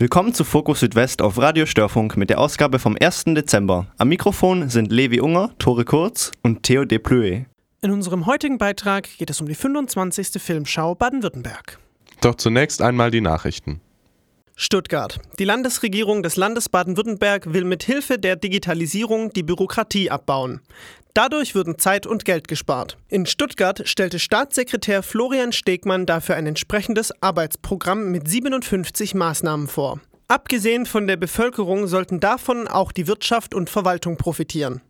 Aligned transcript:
Willkommen 0.00 0.32
zu 0.32 0.44
Fokus 0.44 0.80
Südwest 0.80 1.20
auf 1.20 1.36
Radio 1.36 1.66
Störfunk 1.66 2.16
mit 2.16 2.30
der 2.30 2.40
Ausgabe 2.40 2.78
vom 2.78 2.96
1. 2.98 3.24
Dezember. 3.34 3.86
Am 3.98 4.08
Mikrofon 4.08 4.70
sind 4.70 4.90
Levi 4.90 5.20
Unger, 5.20 5.50
Tore 5.58 5.84
Kurz 5.84 6.32
und 6.42 6.62
Theo 6.62 6.86
Deplue. 6.86 7.44
In 7.82 7.90
unserem 7.90 8.24
heutigen 8.24 8.56
Beitrag 8.56 9.06
geht 9.18 9.28
es 9.28 9.42
um 9.42 9.46
die 9.46 9.54
25. 9.54 10.40
Filmschau 10.40 10.94
Baden-Württemberg. 10.94 11.78
Doch 12.22 12.34
zunächst 12.36 12.80
einmal 12.80 13.10
die 13.10 13.20
Nachrichten. 13.20 13.82
Stuttgart. 14.56 15.18
Die 15.38 15.44
Landesregierung 15.44 16.22
des 16.22 16.36
Landes 16.36 16.70
Baden-Württemberg 16.70 17.52
will 17.52 17.64
mit 17.64 17.82
Hilfe 17.82 18.18
der 18.18 18.36
Digitalisierung 18.36 19.34
die 19.34 19.42
Bürokratie 19.42 20.10
abbauen. 20.10 20.62
Dadurch 21.14 21.54
würden 21.54 21.78
Zeit 21.78 22.06
und 22.06 22.24
Geld 22.24 22.48
gespart. 22.48 22.96
In 23.08 23.26
Stuttgart 23.26 23.82
stellte 23.84 24.18
Staatssekretär 24.18 25.02
Florian 25.02 25.52
Stegmann 25.52 26.06
dafür 26.06 26.36
ein 26.36 26.46
entsprechendes 26.46 27.12
Arbeitsprogramm 27.20 28.10
mit 28.10 28.28
57 28.28 29.14
Maßnahmen 29.14 29.66
vor. 29.66 30.00
Abgesehen 30.28 30.86
von 30.86 31.08
der 31.08 31.16
Bevölkerung 31.16 31.88
sollten 31.88 32.20
davon 32.20 32.68
auch 32.68 32.92
die 32.92 33.08
Wirtschaft 33.08 33.54
und 33.54 33.68
Verwaltung 33.68 34.16
profitieren. 34.16 34.80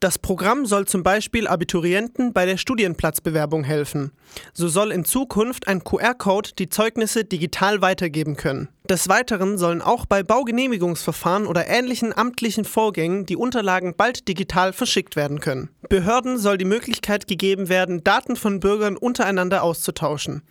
Das 0.00 0.18
Programm 0.18 0.66
soll 0.66 0.86
zum 0.86 1.02
Beispiel 1.02 1.46
Abiturienten 1.46 2.34
bei 2.34 2.44
der 2.44 2.58
Studienplatzbewerbung 2.58 3.64
helfen. 3.64 4.12
So 4.52 4.68
soll 4.68 4.92
in 4.92 5.06
Zukunft 5.06 5.68
ein 5.68 5.84
QR-Code 5.84 6.50
die 6.58 6.68
Zeugnisse 6.68 7.24
digital 7.24 7.80
weitergeben 7.80 8.36
können. 8.36 8.68
Des 8.90 9.08
Weiteren 9.08 9.56
sollen 9.56 9.80
auch 9.80 10.04
bei 10.04 10.22
Baugenehmigungsverfahren 10.22 11.46
oder 11.46 11.66
ähnlichen 11.66 12.16
amtlichen 12.16 12.64
Vorgängen 12.64 13.24
die 13.24 13.36
Unterlagen 13.36 13.94
bald 13.96 14.28
digital 14.28 14.74
verschickt 14.74 15.16
werden 15.16 15.40
können. 15.40 15.70
Behörden 15.88 16.38
soll 16.38 16.58
die 16.58 16.66
Möglichkeit 16.66 17.26
gegeben 17.26 17.68
werden, 17.68 18.04
Daten 18.04 18.36
von 18.36 18.60
Bürgern 18.60 18.96
untereinander 18.96 19.62
auszutauschen. 19.62 20.42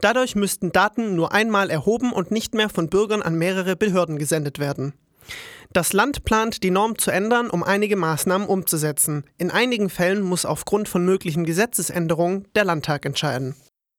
Dadurch 0.00 0.36
müssten 0.36 0.72
Daten 0.72 1.16
nur 1.16 1.32
einmal 1.32 1.70
erhoben 1.70 2.12
und 2.12 2.30
nicht 2.30 2.54
mehr 2.54 2.68
von 2.68 2.88
Bürgern 2.90 3.22
an 3.22 3.34
mehrere 3.34 3.76
Behörden 3.76 4.18
gesendet 4.18 4.58
werden. 4.58 4.92
Das 5.72 5.92
Land 5.92 6.24
plant, 6.24 6.62
die 6.62 6.70
Norm 6.70 6.98
zu 6.98 7.10
ändern, 7.10 7.48
um 7.48 7.62
einige 7.62 7.96
Maßnahmen 7.96 8.48
umzusetzen. 8.48 9.24
In 9.38 9.50
einigen 9.50 9.88
Fällen 9.88 10.22
muss 10.22 10.44
aufgrund 10.44 10.88
von 10.88 11.04
möglichen 11.04 11.44
Gesetzesänderungen 11.44 12.48
der 12.54 12.64
Landtag 12.64 13.06
entscheiden. 13.06 13.54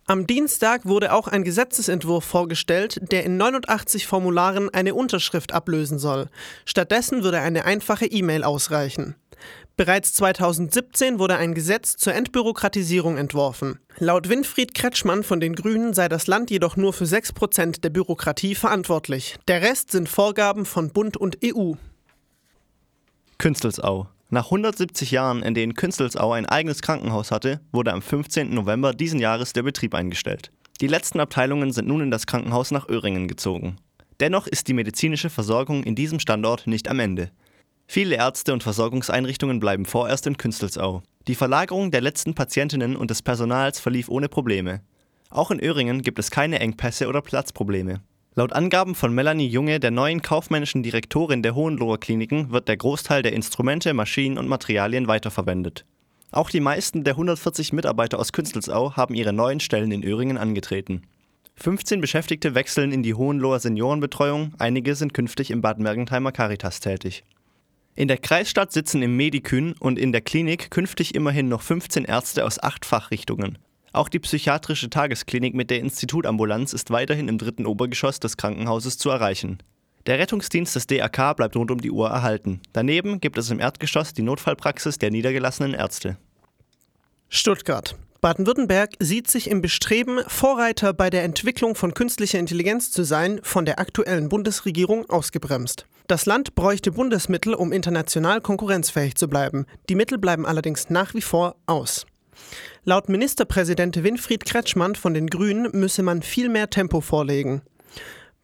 Am 0.08 0.28
Dienstag 0.28 0.86
wurde 0.86 1.14
auch 1.14 1.30
ein 1.30 1.44
Gesetzesentwurf 1.44 2.26
vorgestellt, 2.26 3.00
der 3.12 3.24
in 3.24 3.38
89 3.38 4.08
Formularen 4.08 4.74
eine 4.74 4.94
Unterschrift 4.94 5.54
ablösen 5.54 6.00
soll. 6.00 6.28
Stattdessen 6.66 7.24
würde 7.24 7.40
eine 7.40 7.64
einfache 7.64 8.08
E-Mail 8.08 8.44
ausreichen. 8.44 9.16
Bereits 9.82 10.14
2017 10.14 11.18
wurde 11.18 11.38
ein 11.38 11.56
Gesetz 11.56 11.98
zur 11.98 12.14
Entbürokratisierung 12.14 13.18
entworfen. 13.18 13.80
Laut 13.98 14.30
Winfried 14.30 14.76
Kretschmann 14.76 15.24
von 15.24 15.40
den 15.40 15.56
Grünen 15.56 15.96
sei 15.96 16.08
das 16.08 16.28
Land 16.28 16.52
jedoch 16.52 16.78
nur 16.78 16.94
für 16.94 17.06
6% 17.06 17.82
der 17.82 17.90
Bürokratie 17.90 18.54
verantwortlich. 18.54 19.38
Der 19.48 19.64
Rest 19.64 19.90
sind 19.90 20.08
Vorgaben 20.08 20.66
von 20.66 20.92
Bund 20.92 21.18
und 21.18 21.40
EU. 21.44 21.74
Künstelsau. 23.40 24.08
Nach 24.30 24.46
170 24.46 25.10
Jahren, 25.10 25.42
in 25.42 25.56
denen 25.56 25.74
Künstelsau 25.74 26.32
ein 26.32 26.46
eigenes 26.46 26.84
Krankenhaus 26.84 27.32
hatte, 27.32 27.60
wurde 27.72 27.92
am 27.92 28.04
15. 28.04 28.54
November 28.54 28.94
diesen 28.94 29.20
Jahres 29.20 29.52
der 29.52 29.64
Betrieb 29.64 29.96
eingestellt. 29.96 30.52
Die 30.80 30.88
letzten 30.88 31.20
Abteilungen 31.20 31.72
sind 31.72 31.88
nun 31.88 32.02
in 32.02 32.12
das 32.12 32.28
Krankenhaus 32.28 32.70
nach 32.70 32.88
Öhringen 32.88 33.28
gezogen. 33.28 33.78
Dennoch 34.20 34.46
ist 34.46 34.68
die 34.68 34.76
medizinische 34.76 35.32
Versorgung 35.32 35.82
in 35.82 35.96
diesem 35.96 36.20
Standort 36.20 36.68
nicht 36.68 36.88
am 36.88 37.00
Ende. 37.00 37.32
Viele 37.94 38.16
Ärzte 38.16 38.54
und 38.54 38.64
Versorgungseinrichtungen 38.64 39.60
bleiben 39.60 39.84
vorerst 39.84 40.26
in 40.26 40.38
Künstelsau. 40.38 41.04
Die 41.28 41.36
Verlagerung 41.36 41.92
der 41.92 42.00
letzten 42.00 42.34
Patientinnen 42.34 42.96
und 42.96 43.12
des 43.12 43.22
Personals 43.22 43.82
verlief 43.82 44.08
ohne 44.08 44.30
Probleme. 44.30 44.80
Auch 45.30 45.52
in 45.52 45.60
Öhringen 45.60 46.02
gibt 46.02 46.18
es 46.18 46.32
keine 46.32 46.62
Engpässe 46.62 47.10
oder 47.10 47.22
Platzprobleme. 47.22 48.00
Laut 48.34 48.54
Angaben 48.54 48.96
von 48.96 49.14
Melanie 49.14 49.50
Junge, 49.50 49.82
der 49.82 49.92
neuen 49.92 50.22
kaufmännischen 50.22 50.84
Direktorin 50.84 51.44
der 51.44 51.54
Hohenloher 51.54 52.00
Kliniken, 52.00 52.52
wird 52.52 52.70
der 52.70 52.78
Großteil 52.78 53.24
der 53.24 53.34
Instrumente, 53.34 53.94
Maschinen 53.94 54.38
und 54.38 54.48
Materialien 54.48 55.10
weiterverwendet. 55.10 55.84
Auch 56.32 56.50
die 56.50 56.62
meisten 56.62 57.04
der 57.04 57.16
140 57.16 57.74
Mitarbeiter 57.74 58.20
aus 58.20 58.32
Künstelsau 58.32 58.96
haben 58.96 59.16
ihre 59.16 59.34
neuen 59.34 59.60
Stellen 59.60 59.92
in 59.92 60.06
Öhringen 60.06 60.38
angetreten. 60.38 61.02
15 61.58 62.00
Beschäftigte 62.00 62.56
wechseln 62.56 62.94
in 62.94 63.04
die 63.04 63.16
Hohenloher 63.16 63.60
Seniorenbetreuung, 63.60 64.54
einige 64.60 64.96
sind 64.96 65.14
künftig 65.14 65.52
im 65.52 65.60
Bad 65.60 65.80
Mergentheimer 65.80 66.32
Caritas 66.32 66.80
tätig. 66.80 67.26
In 67.96 68.08
der 68.08 68.18
Kreisstadt 68.18 68.72
sitzen 68.72 69.02
im 69.02 69.18
Medikün 69.18 69.74
und 69.80 70.00
in 70.00 70.12
der 70.12 70.22
Klinik 70.22 70.72
künftig 70.72 71.14
immerhin 71.14 71.50
noch 71.50 71.62
15 71.62 72.06
Ärzte 72.06 72.46
aus 72.46 72.62
acht 72.62 72.86
Fachrichtungen. 72.86 73.58
Auch 73.94 74.08
die 74.08 74.20
psychiatrische 74.20 74.90
Tagesklinik 74.90 75.54
mit 75.54 75.70
der 75.70 75.80
Institutambulanz 75.80 76.72
ist 76.72 76.92
weiterhin 76.92 77.28
im 77.28 77.38
dritten 77.38 77.66
Obergeschoss 77.66 78.22
des 78.22 78.38
Krankenhauses 78.38 78.98
zu 78.98 79.10
erreichen. 79.10 79.58
Der 80.06 80.18
Rettungsdienst 80.18 80.76
des 80.76 80.88
DRK 80.88 81.36
bleibt 81.36 81.56
rund 81.56 81.70
um 81.70 81.82
die 81.82 81.92
Uhr 81.92 82.10
erhalten. 82.10 82.62
Daneben 82.74 83.20
gibt 83.20 83.38
es 83.38 83.52
im 83.52 83.60
Erdgeschoss 83.60 84.14
die 84.14 84.24
Notfallpraxis 84.24 84.98
der 84.98 85.12
niedergelassenen 85.12 85.74
Ärzte. 85.74 86.18
Stuttgart. 87.28 87.96
Baden-Württemberg 88.22 88.92
sieht 89.00 89.32
sich 89.32 89.50
im 89.50 89.64
Bestreben, 89.64 90.20
Vorreiter 90.28 90.94
bei 90.94 91.10
der 91.10 91.24
Entwicklung 91.24 91.74
von 91.74 91.96
künstlicher 91.96 92.38
Intelligenz 92.38 92.92
zu 92.92 93.04
sein, 93.04 93.40
von 93.42 93.66
der 93.66 93.80
aktuellen 93.80 94.30
Bundesregierung 94.30 95.10
ausgebremst. 95.10 95.88
Das 96.06 96.28
Land 96.28 96.54
bräuchte 96.54 96.92
Bundesmittel, 96.92 97.56
um 97.56 97.72
international 97.72 98.40
konkurrenzfähig 98.40 99.16
zu 99.16 99.28
bleiben. 99.28 99.66
Die 99.90 99.96
Mittel 99.96 100.20
bleiben 100.20 100.46
allerdings 100.46 100.92
nach 100.92 101.16
wie 101.16 101.22
vor 101.22 101.56
aus. 101.66 102.06
Laut 102.84 103.10
Ministerpräsident 103.10 104.04
Winfried 104.04 104.46
Kretschmann 104.46 104.94
von 104.94 105.16
den 105.16 105.26
Grünen 105.26 105.70
müsse 105.74 106.04
man 106.04 106.22
viel 106.22 106.50
mehr 106.50 106.70
Tempo 106.70 107.02
vorlegen. 107.02 107.64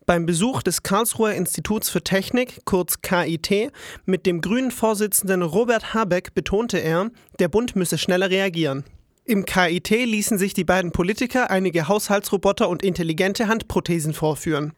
Beim 0.08 0.26
Besuch 0.26 0.64
des 0.64 0.82
Karlsruher 0.82 1.34
Instituts 1.34 1.90
für 1.90 2.04
Technik, 2.04 2.62
kurz 2.66 3.04
KIT, 3.04 3.72
mit 4.06 4.26
dem 4.26 4.42
grünen 4.42 4.72
Vorsitzenden 4.72 5.44
Robert 5.44 5.94
Habeck 5.94 6.34
betonte 6.34 6.80
er, 6.80 7.12
der 7.38 7.48
Bund 7.48 7.76
müsse 7.76 8.00
schneller 8.00 8.32
reagieren. 8.32 8.84
Im 9.30 9.44
KIT 9.46 9.90
ließen 9.90 10.38
sich 10.38 10.54
die 10.54 10.64
beiden 10.64 10.94
Politiker 10.94 11.52
einige 11.52 11.90
Haushaltsroboter 11.90 12.70
und 12.70 12.82
intelligente 12.82 13.50
Handprothesen 13.50 14.14
vorführen. 14.14 14.72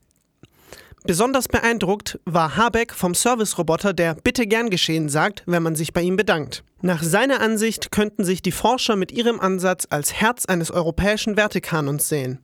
Besonders 1.03 1.47
beeindruckt 1.47 2.19
war 2.25 2.57
Habeck 2.57 2.93
vom 2.93 3.15
Service-Roboter, 3.15 3.93
der 3.93 4.15
Bitte 4.15 4.45
gern 4.47 4.69
geschehen 4.69 5.07
sagt, 5.07 5.43
wenn 5.45 5.63
man 5.63 5.75
sich 5.75 5.93
bei 5.93 6.01
ihm 6.01 6.17
bedankt. 6.17 6.63
Nach 6.81 7.01
seiner 7.03 7.41
Ansicht 7.41 7.91
könnten 7.91 8.23
sich 8.23 8.41
die 8.41 8.51
Forscher 8.51 8.95
mit 8.95 9.11
ihrem 9.11 9.39
Ansatz 9.39 9.87
als 9.89 10.13
Herz 10.13 10.45
eines 10.45 10.71
europäischen 10.71 11.37
Wertekanons 11.37 12.07
sehen. 12.07 12.39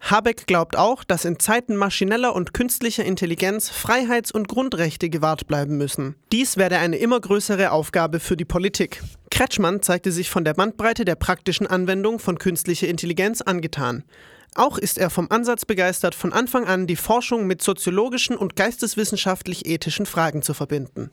Habeck 0.00 0.46
glaubt 0.46 0.76
auch, 0.76 1.04
dass 1.04 1.24
in 1.24 1.38
Zeiten 1.38 1.76
maschineller 1.76 2.34
und 2.34 2.54
künstlicher 2.54 3.04
Intelligenz 3.04 3.68
Freiheits- 3.68 4.32
und 4.32 4.48
Grundrechte 4.48 5.10
gewahrt 5.10 5.46
bleiben 5.46 5.76
müssen. 5.76 6.16
Dies 6.32 6.56
werde 6.56 6.78
eine 6.78 6.96
immer 6.96 7.20
größere 7.20 7.72
Aufgabe 7.72 8.20
für 8.20 8.36
die 8.36 8.44
Politik. 8.44 9.02
Kretschmann 9.30 9.82
zeigte 9.82 10.12
sich 10.12 10.30
von 10.30 10.44
der 10.44 10.54
Bandbreite 10.54 11.04
der 11.04 11.16
praktischen 11.16 11.66
Anwendung 11.66 12.18
von 12.18 12.38
künstlicher 12.38 12.88
Intelligenz 12.88 13.42
angetan. 13.42 14.04
Auch 14.54 14.78
ist 14.78 14.98
er 14.98 15.10
vom 15.10 15.30
Ansatz 15.30 15.64
begeistert, 15.64 16.14
von 16.14 16.32
Anfang 16.32 16.66
an 16.66 16.86
die 16.86 16.96
Forschung 16.96 17.46
mit 17.46 17.62
soziologischen 17.62 18.36
und 18.36 18.56
geisteswissenschaftlich-ethischen 18.56 20.06
Fragen 20.06 20.42
zu 20.42 20.54
verbinden. 20.54 21.10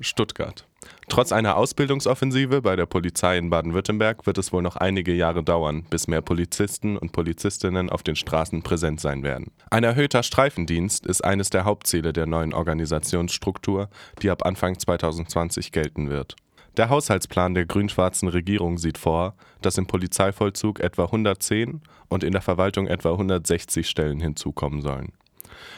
Stuttgart. 0.00 0.66
Trotz 1.08 1.30
einer 1.30 1.56
Ausbildungsoffensive 1.56 2.62
bei 2.62 2.74
der 2.74 2.86
Polizei 2.86 3.38
in 3.38 3.50
Baden-Württemberg 3.50 4.26
wird 4.26 4.38
es 4.38 4.52
wohl 4.52 4.62
noch 4.62 4.76
einige 4.76 5.12
Jahre 5.12 5.42
dauern, 5.42 5.84
bis 5.90 6.08
mehr 6.08 6.22
Polizisten 6.22 6.96
und 6.96 7.12
Polizistinnen 7.12 7.90
auf 7.90 8.02
den 8.02 8.16
Straßen 8.16 8.62
präsent 8.62 9.00
sein 9.00 9.22
werden. 9.22 9.52
Ein 9.70 9.84
erhöhter 9.84 10.22
Streifendienst 10.22 11.06
ist 11.06 11.22
eines 11.22 11.50
der 11.50 11.64
Hauptziele 11.64 12.12
der 12.12 12.26
neuen 12.26 12.54
Organisationsstruktur, 12.54 13.88
die 14.22 14.30
ab 14.30 14.44
Anfang 14.44 14.78
2020 14.78 15.70
gelten 15.70 16.08
wird. 16.08 16.36
Der 16.78 16.88
Haushaltsplan 16.88 17.52
der 17.52 17.66
grün-schwarzen 17.66 18.28
Regierung 18.28 18.78
sieht 18.78 18.96
vor, 18.96 19.34
dass 19.60 19.76
im 19.76 19.86
Polizeivollzug 19.86 20.80
etwa 20.80 21.04
110 21.04 21.82
und 22.08 22.24
in 22.24 22.32
der 22.32 22.40
Verwaltung 22.40 22.86
etwa 22.86 23.12
160 23.12 23.88
Stellen 23.88 24.20
hinzukommen 24.20 24.80
sollen. 24.80 25.12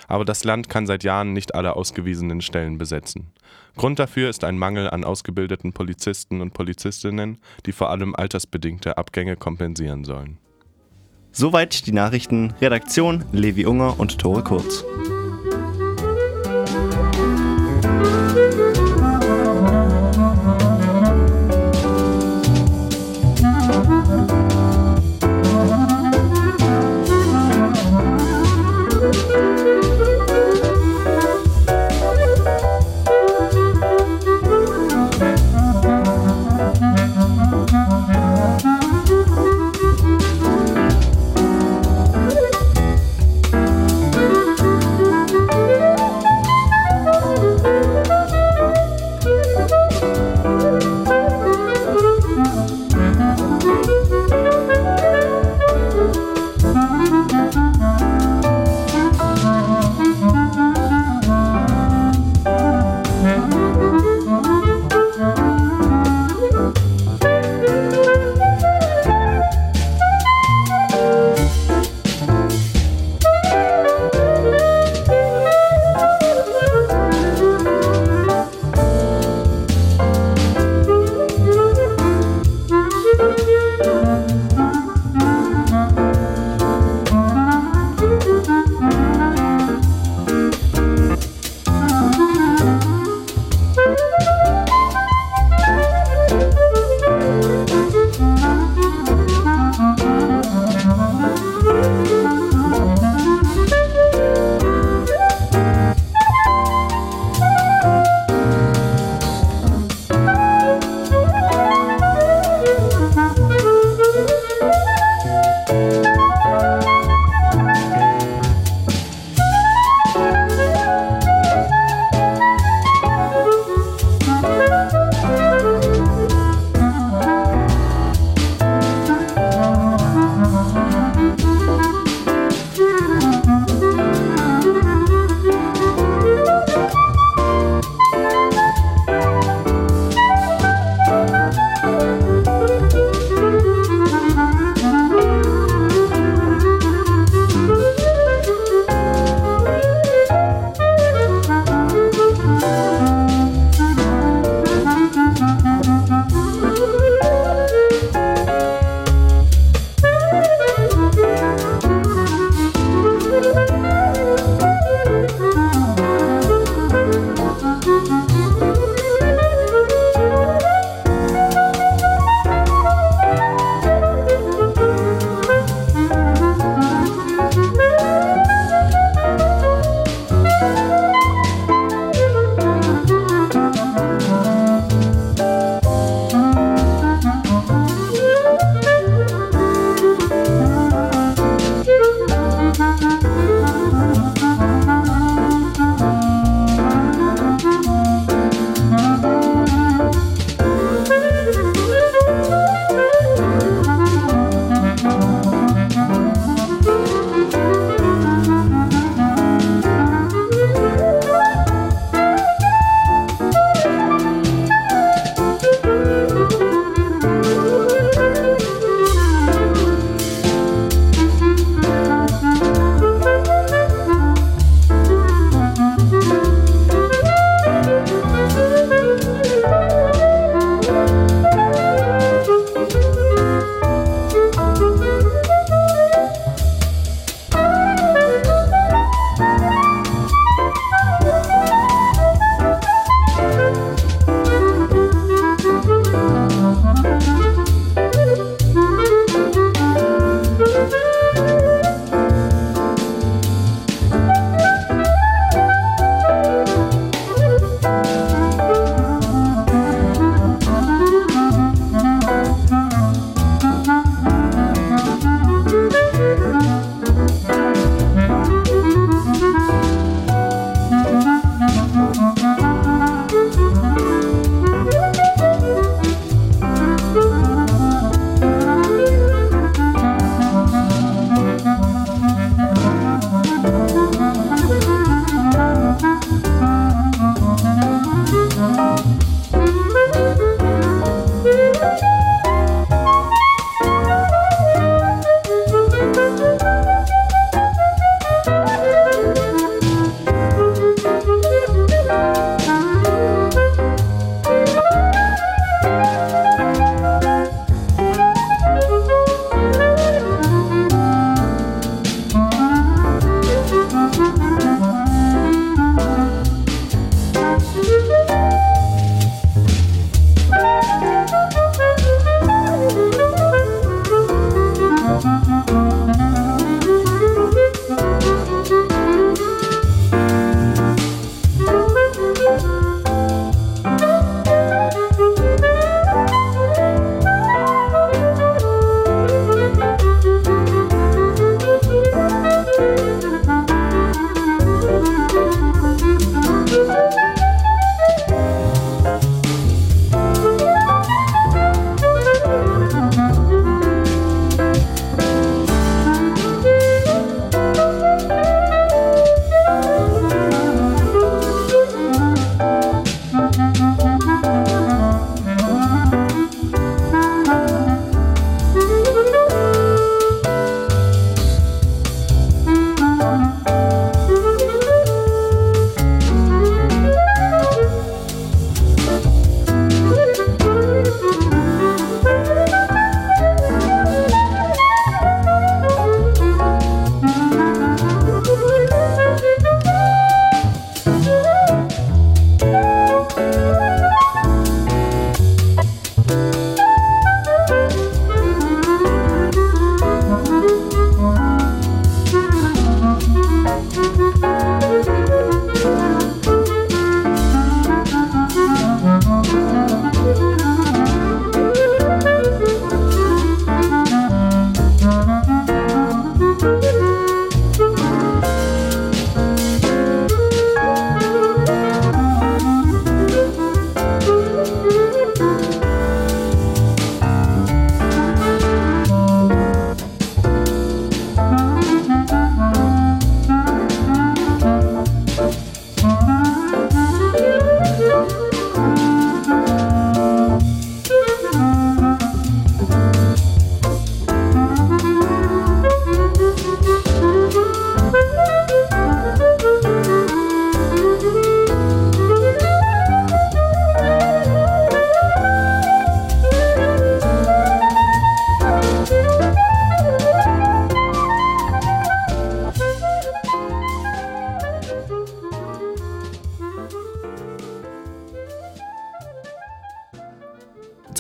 Aber 0.06 0.24
das 0.24 0.44
Land 0.44 0.68
kann 0.68 0.86
seit 0.86 1.02
Jahren 1.02 1.32
nicht 1.32 1.54
alle 1.54 1.74
ausgewiesenen 1.74 2.40
Stellen 2.40 2.78
besetzen. 2.78 3.32
Grund 3.76 3.98
dafür 3.98 4.30
ist 4.30 4.44
ein 4.44 4.56
Mangel 4.56 4.88
an 4.88 5.04
ausgebildeten 5.04 5.72
Polizisten 5.72 6.40
und 6.40 6.54
Polizistinnen, 6.54 7.38
die 7.66 7.72
vor 7.72 7.90
allem 7.90 8.14
altersbedingte 8.14 8.96
Abgänge 8.96 9.36
kompensieren 9.36 10.04
sollen. 10.04 10.38
Soweit 11.32 11.86
die 11.86 11.92
Nachrichten. 11.92 12.54
Redaktion 12.60 13.24
Levi 13.32 13.66
Unger 13.66 13.98
und 13.98 14.18
Tore 14.18 14.44
Kurz. 14.44 14.84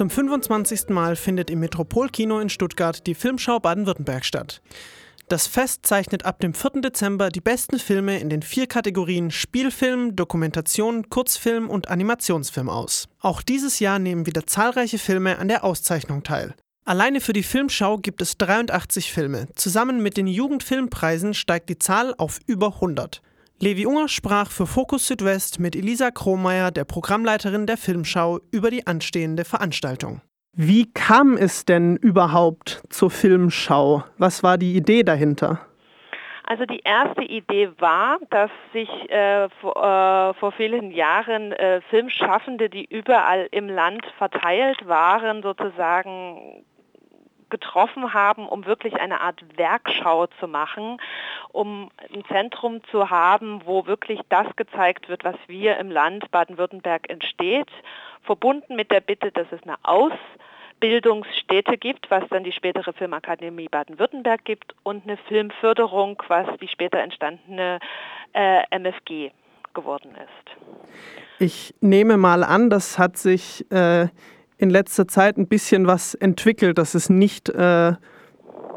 Zum 0.04 0.10
25. 0.10 0.90
Mal 0.90 1.16
findet 1.16 1.48
im 1.48 1.60
Metropolkino 1.60 2.38
in 2.38 2.50
Stuttgart 2.50 3.06
die 3.06 3.14
Filmschau 3.14 3.58
Baden-Württemberg 3.58 4.26
statt. 4.26 4.60
Das 5.28 5.46
Fest 5.46 5.86
zeichnet 5.86 6.26
ab 6.26 6.40
dem 6.40 6.52
4. 6.52 6.82
Dezember 6.82 7.30
die 7.30 7.40
besten 7.40 7.78
Filme 7.78 8.18
in 8.18 8.28
den 8.28 8.42
vier 8.42 8.66
Kategorien 8.66 9.30
Spielfilm, 9.30 10.14
Dokumentation, 10.14 11.08
Kurzfilm 11.08 11.70
und 11.70 11.88
Animationsfilm 11.88 12.68
aus. 12.68 13.08
Auch 13.18 13.40
dieses 13.40 13.78
Jahr 13.78 13.98
nehmen 13.98 14.26
wieder 14.26 14.46
zahlreiche 14.46 14.98
Filme 14.98 15.38
an 15.38 15.48
der 15.48 15.64
Auszeichnung 15.64 16.22
teil. 16.22 16.54
Alleine 16.84 17.22
für 17.22 17.32
die 17.32 17.42
Filmschau 17.42 17.96
gibt 17.96 18.20
es 18.20 18.36
83 18.36 19.10
Filme. 19.10 19.48
Zusammen 19.54 20.02
mit 20.02 20.18
den 20.18 20.26
Jugendfilmpreisen 20.26 21.32
steigt 21.32 21.70
die 21.70 21.78
Zahl 21.78 22.14
auf 22.18 22.40
über 22.46 22.74
100. 22.74 23.22
Levi 23.60 23.86
Unger 23.86 24.08
sprach 24.08 24.50
für 24.50 24.66
Fokus 24.66 25.06
Südwest 25.06 25.60
mit 25.60 25.76
Elisa 25.76 26.10
Krohmeier, 26.10 26.70
der 26.70 26.84
Programmleiterin 26.84 27.66
der 27.66 27.76
Filmschau, 27.76 28.40
über 28.50 28.70
die 28.70 28.86
anstehende 28.86 29.44
Veranstaltung. 29.44 30.20
Wie 30.56 30.92
kam 30.92 31.36
es 31.36 31.64
denn 31.64 31.96
überhaupt 31.96 32.82
zur 32.90 33.10
Filmschau? 33.10 34.02
Was 34.18 34.42
war 34.42 34.58
die 34.58 34.76
Idee 34.76 35.02
dahinter? 35.04 35.60
Also 36.46 36.66
die 36.66 36.80
erste 36.84 37.22
Idee 37.22 37.70
war, 37.78 38.18
dass 38.30 38.50
sich 38.72 38.88
äh, 39.08 39.48
vor, 39.60 39.76
äh, 39.76 40.34
vor, 40.34 40.52
vielen 40.52 40.90
Jahren 40.90 41.52
äh, 41.52 41.80
Filmschaffende, 41.88 42.68
die 42.68 42.84
überall 42.84 43.48
im 43.50 43.68
Land 43.68 44.04
verteilt 44.18 44.86
waren, 44.86 45.42
sozusagen 45.42 46.64
getroffen 47.54 48.12
haben, 48.12 48.48
um 48.48 48.66
wirklich 48.66 48.94
eine 49.00 49.20
Art 49.20 49.44
Werkschau 49.56 50.26
zu 50.40 50.48
machen, 50.48 50.98
um 51.52 51.88
ein 52.12 52.24
Zentrum 52.26 52.82
zu 52.90 53.10
haben, 53.10 53.62
wo 53.64 53.86
wirklich 53.86 54.18
das 54.28 54.48
gezeigt 54.56 55.08
wird, 55.08 55.22
was 55.22 55.36
wir 55.46 55.76
im 55.76 55.88
Land 55.88 56.28
Baden-Württemberg 56.32 57.08
entsteht, 57.08 57.70
verbunden 58.24 58.74
mit 58.74 58.90
der 58.90 59.00
Bitte, 59.00 59.30
dass 59.30 59.46
es 59.52 59.62
eine 59.62 59.76
Ausbildungsstätte 59.84 61.78
gibt, 61.78 62.10
was 62.10 62.24
dann 62.28 62.42
die 62.42 62.50
spätere 62.50 62.92
Filmakademie 62.92 63.68
Baden-Württemberg 63.68 64.44
gibt 64.44 64.74
und 64.82 65.04
eine 65.04 65.16
Filmförderung, 65.28 66.20
was 66.26 66.48
die 66.60 66.66
später 66.66 66.98
entstandene 66.98 67.78
äh, 68.32 68.64
MFG 68.76 69.30
geworden 69.74 70.16
ist. 70.16 70.56
Ich 71.38 71.72
nehme 71.80 72.16
mal 72.16 72.42
an, 72.42 72.68
das 72.68 72.98
hat 72.98 73.16
sich 73.16 73.70
äh, 73.70 74.08
in 74.58 74.70
letzter 74.70 75.08
Zeit 75.08 75.36
ein 75.36 75.48
bisschen 75.48 75.86
was 75.86 76.14
entwickelt. 76.14 76.78
Das 76.78 76.94
ist 76.94 77.10
nicht 77.10 77.48
äh, 77.48 77.92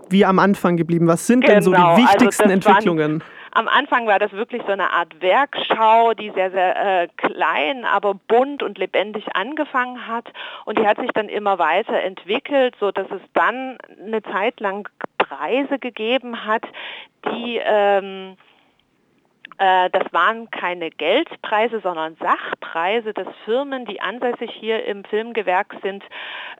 wie 0.10 0.26
am 0.26 0.40
Anfang 0.40 0.78
geblieben. 0.78 1.08
Was 1.08 1.28
sind 1.28 1.42
genau, 1.42 1.54
denn 1.54 1.64
so 1.64 1.72
die 1.72 1.78
genau, 1.78 1.90
also 1.90 2.04
wichtigsten 2.04 2.44
also 2.44 2.54
Entwicklungen? 2.54 3.24
am 3.58 3.68
Anfang 3.68 4.06
war 4.06 4.20
das 4.20 4.32
wirklich 4.34 4.62
so 4.68 4.72
eine 4.72 4.92
Art 4.92 5.20
Werkschau, 5.20 6.14
die 6.14 6.30
sehr, 6.30 6.52
sehr 6.52 6.76
äh, 7.02 7.08
klein, 7.18 7.86
aber 7.86 8.14
bunt 8.14 8.62
und 8.62 8.78
lebendig 8.78 9.26
angefangen 9.36 10.08
hat. 10.08 10.32
Und 10.66 10.78
die 10.78 10.86
hat 10.86 11.00
sich 11.00 11.10
dann 11.14 11.28
immer 11.28 11.58
weiter 11.58 12.00
entwickelt, 12.00 12.76
so 12.80 12.92
dass 12.92 13.08
es 13.10 13.22
dann 13.34 13.80
eine 14.00 14.22
Zeit 14.22 14.60
lang 14.60 14.88
Preise 15.18 15.80
gegeben 15.80 16.46
hat, 16.46 16.66
die 17.26 17.60
ähm, 17.64 18.34
äh, 18.34 18.57
das 19.58 20.14
waren 20.14 20.50
keine 20.52 20.90
Geldpreise, 20.92 21.80
sondern 21.80 22.16
Sachpreise, 22.18 23.14
dass 23.14 23.28
Firmen, 23.46 23.86
die 23.86 24.02
ansässig 24.02 24.52
hier 24.52 24.86
im 24.86 25.04
Filmgewerk 25.04 25.76
sind, 25.82 26.04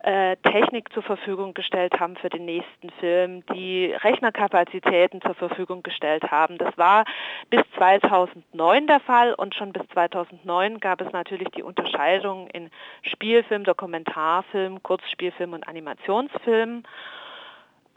äh, 0.04 0.38
Technik 0.38 0.92
zur 0.94 1.04
Verfügung 1.04 1.54
gestellt 1.54 2.00
haben 2.00 2.16
für 2.16 2.30
den 2.30 2.46
nächsten 2.46 2.90
Film, 3.00 3.46
die 3.54 3.94
Rechnerkapazitäten 4.04 5.22
zur 5.22 5.36
Verfügung 5.36 5.84
gestellt 5.84 6.24
haben. 6.32 6.58
Das 6.58 6.78
war 6.78 7.06
bis 7.50 7.62
2009 7.78 8.88
der 8.88 9.00
Fall 9.00 9.34
und 9.34 9.56
schon 9.56 9.74
bis 9.74 9.88
2009 9.90 10.80
gab 10.80 11.02
es 11.02 11.12
natürlich 11.12 11.50
die 11.50 11.64
Unterscheidung 11.64 12.48
in 12.48 12.70
Spielfilm, 13.02 13.64
Dokumentarfilm, 13.64 14.82
Kurzspielfilm 14.84 15.54
und 15.54 15.68
Animationsfilm. 15.68 16.84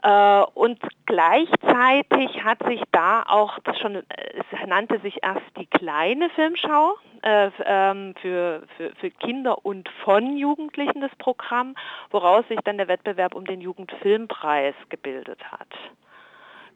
Äh, 0.03 0.43
und 0.55 0.79
gleichzeitig 1.05 2.43
hat 2.43 2.63
sich 2.67 2.81
da 2.91 3.23
auch, 3.27 3.59
schon, 3.79 3.97
es 3.97 4.67
nannte 4.67 4.99
sich 4.99 5.21
erst 5.21 5.45
die 5.57 5.67
kleine 5.67 6.29
Filmschau 6.31 6.95
äh, 7.21 7.51
ähm, 7.65 8.15
für, 8.21 8.63
für, 8.77 8.95
für 8.95 9.11
Kinder 9.11 9.63
und 9.63 9.89
von 10.03 10.37
Jugendlichen 10.37 11.01
das 11.01 11.15
Programm, 11.17 11.75
woraus 12.09 12.47
sich 12.47 12.59
dann 12.63 12.77
der 12.77 12.87
Wettbewerb 12.87 13.35
um 13.35 13.45
den 13.45 13.61
Jugendfilmpreis 13.61 14.75
gebildet 14.89 15.39
hat. 15.51 15.69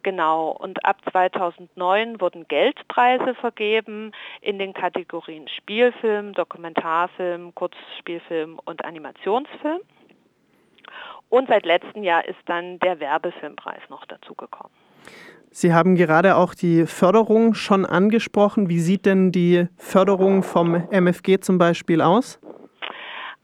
Genau, 0.03 0.51
und 0.51 0.86
ab 0.86 0.98
2009 1.12 2.22
wurden 2.22 2.48
Geldpreise 2.48 3.34
vergeben 3.34 4.12
in 4.41 4.60
den 4.60 4.72
Kategorien 4.74 5.48
Spielfilm, 5.48 6.34
Dokumentarfilm, 6.34 7.55
Kurzspielfilm 7.55 8.60
und 8.65 8.86
Animationsfilm. 8.86 9.82
Und 11.29 11.48
seit 11.48 11.65
letztem 11.65 12.03
Jahr 12.03 12.25
ist 12.27 12.39
dann 12.46 12.79
der 12.79 13.00
Werbefilmpreis 13.00 13.82
noch 13.89 14.05
dazugekommen. 14.05 14.72
Sie 15.51 15.74
haben 15.74 15.96
gerade 15.96 16.36
auch 16.36 16.53
die 16.53 16.86
Förderung 16.86 17.53
schon 17.53 17.86
angesprochen. 17.86 18.70
Wie 18.70 18.79
sieht 18.79 19.05
denn 19.05 19.32
die 19.32 19.67
Förderung 19.77 20.44
vom 20.44 20.75
MFG 20.91 21.39
zum 21.39 21.58
Beispiel 21.58 22.01
aus? 22.01 22.39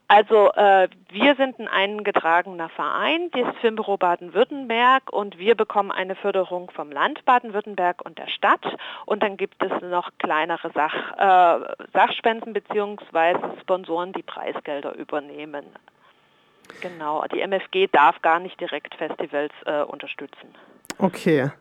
Also 0.09 0.51
äh, 0.55 0.89
wir 1.09 1.35
sind 1.35 1.57
ein 1.57 1.69
eingetragener 1.69 2.67
Verein, 2.67 3.31
das 3.31 3.55
Filmbüro 3.61 3.95
Baden-Württemberg 3.95 5.03
und 5.09 5.37
wir 5.37 5.55
bekommen 5.55 5.89
eine 5.89 6.15
Förderung 6.15 6.69
vom 6.71 6.91
Land 6.91 7.23
Baden-Württemberg 7.23 8.03
und 8.03 8.17
der 8.17 8.27
Stadt 8.27 8.75
und 9.05 9.23
dann 9.23 9.37
gibt 9.37 9.63
es 9.63 9.71
noch 9.81 10.09
kleinere 10.19 10.69
Sach, 10.73 10.93
äh, 11.17 11.85
Sachspenden 11.93 12.51
bzw. 12.51 13.61
Sponsoren, 13.61 14.11
die 14.11 14.21
Preisgelder 14.21 14.95
übernehmen. 14.95 15.63
Genau, 16.81 17.23
die 17.33 17.41
MFG 17.41 17.87
darf 17.91 18.21
gar 18.21 18.39
nicht 18.39 18.59
direkt 18.59 18.95
Festivals 18.95 19.51
äh, 19.65 19.81
unterstützen. 19.83 20.55
Okay. 20.97 21.51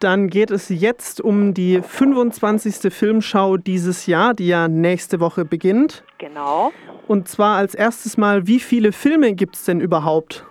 Dann 0.00 0.28
geht 0.28 0.52
es 0.52 0.68
jetzt 0.68 1.20
um 1.20 1.54
die 1.54 1.82
25. 1.82 2.92
Filmschau 2.92 3.56
dieses 3.56 4.06
Jahr, 4.06 4.32
die 4.32 4.46
ja 4.46 4.68
nächste 4.68 5.18
Woche 5.18 5.44
beginnt. 5.44 6.04
Genau. 6.18 6.72
Und 7.08 7.28
zwar 7.28 7.56
als 7.56 7.74
erstes 7.74 8.16
Mal, 8.16 8.46
wie 8.46 8.60
viele 8.60 8.92
Filme 8.92 9.34
gibt 9.34 9.56
es 9.56 9.64
denn 9.64 9.80
überhaupt, 9.80 10.44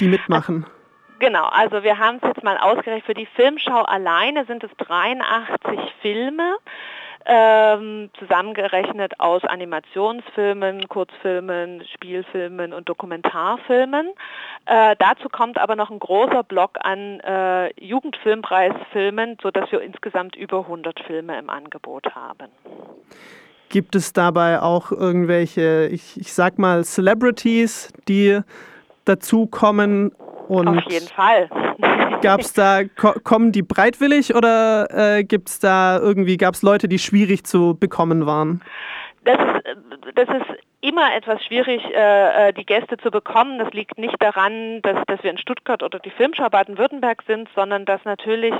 die 0.00 0.08
mitmachen? 0.08 0.64
Genau, 1.18 1.44
also 1.44 1.82
wir 1.82 1.98
haben 1.98 2.18
es 2.22 2.28
jetzt 2.28 2.42
mal 2.42 2.58
ausgerechnet. 2.58 3.04
Für 3.04 3.14
die 3.14 3.26
Filmschau 3.26 3.82
alleine 3.82 4.44
sind 4.46 4.64
es 4.64 4.70
83 4.78 5.78
Filme 6.02 6.56
ähm, 7.26 8.10
zusammengerechnet 8.18 9.18
aus 9.18 9.42
Animationsfilmen, 9.44 10.88
Kurzfilmen, 10.88 11.84
Spielfilmen 11.92 12.72
und 12.72 12.88
Dokumentarfilmen. 12.88 14.10
Äh, 14.66 14.96
dazu 14.98 15.28
kommt 15.28 15.58
aber 15.58 15.74
noch 15.74 15.90
ein 15.90 15.98
großer 15.98 16.44
Block 16.44 16.78
an 16.80 17.20
äh, 17.20 17.72
Jugendfilmpreisfilmen, 17.80 19.38
sodass 19.42 19.70
wir 19.72 19.80
insgesamt 19.80 20.36
über 20.36 20.60
100 20.60 21.00
Filme 21.00 21.38
im 21.38 21.50
Angebot 21.50 22.14
haben. 22.14 22.48
Gibt 23.68 23.96
es 23.96 24.12
dabei 24.12 24.62
auch 24.62 24.92
irgendwelche, 24.92 25.88
ich, 25.90 26.20
ich 26.20 26.32
sag 26.32 26.58
mal, 26.58 26.84
Celebrities, 26.84 27.92
die 28.06 28.40
dazu 29.04 29.46
kommen 29.46 30.12
und 30.48 30.68
Auf 30.68 30.90
jeden 30.90 31.08
Fall. 31.08 31.48
Gab 32.22 32.40
es 32.40 32.52
da, 32.52 32.84
ko 32.84 33.12
kommen 33.22 33.52
die 33.52 33.62
breitwillig 33.62 34.34
oder 34.34 35.18
äh, 35.18 35.24
gibt 35.24 35.48
es 35.48 35.58
da 35.58 35.98
irgendwie, 35.98 36.38
gab 36.38 36.54
es 36.54 36.62
Leute, 36.62 36.88
die 36.88 36.98
schwierig 36.98 37.44
zu 37.44 37.76
bekommen 37.78 38.24
waren? 38.24 38.62
Das 39.26 39.38
ist, 39.40 40.16
das 40.16 40.28
ist 40.28 40.60
immer 40.80 41.12
etwas 41.16 41.44
schwierig, 41.44 41.82
äh, 41.84 42.48
äh, 42.48 42.52
die 42.52 42.64
Gäste 42.64 42.96
zu 42.96 43.10
bekommen. 43.10 43.58
Das 43.58 43.72
liegt 43.72 43.98
nicht 43.98 44.14
daran, 44.22 44.80
dass, 44.82 45.04
dass 45.08 45.20
wir 45.24 45.32
in 45.32 45.38
Stuttgart 45.38 45.82
oder 45.82 45.98
die 45.98 46.10
Filmschau 46.10 46.48
Baden-Württemberg 46.48 47.24
sind, 47.26 47.48
sondern 47.56 47.84
dass 47.86 48.04
natürlich, 48.04 48.54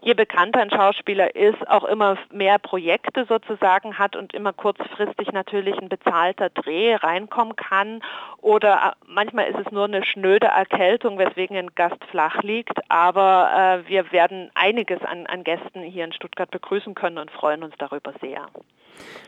je 0.00 0.14
bekannter 0.14 0.60
ein 0.60 0.70
Schauspieler 0.70 1.34
ist, 1.34 1.68
auch 1.68 1.82
immer 1.82 2.16
mehr 2.30 2.60
Projekte 2.60 3.24
sozusagen 3.24 3.98
hat 3.98 4.14
und 4.14 4.32
immer 4.32 4.52
kurzfristig 4.52 5.32
natürlich 5.32 5.76
ein 5.76 5.88
bezahlter 5.88 6.50
Dreh 6.50 6.94
reinkommen 6.94 7.56
kann. 7.56 8.00
Oder 8.40 8.74
äh, 8.74 9.04
manchmal 9.04 9.48
ist 9.48 9.58
es 9.58 9.72
nur 9.72 9.86
eine 9.86 10.04
schnöde 10.04 10.46
Erkältung, 10.46 11.18
weswegen 11.18 11.56
ein 11.56 11.74
Gast 11.74 12.04
flach 12.12 12.44
liegt. 12.44 12.78
Aber 12.88 13.82
wir 13.86 14.12
werden 14.12 14.52
einiges 14.54 15.02
an, 15.02 15.26
an 15.26 15.42
Gästen 15.42 15.82
hier 15.82 16.04
in 16.04 16.12
Stuttgart 16.12 16.50
begrüßen 16.50 16.94
können 16.94 17.18
und 17.18 17.30
freuen 17.32 17.64
uns 17.64 17.74
darüber 17.78 18.12
sehr. 18.20 18.46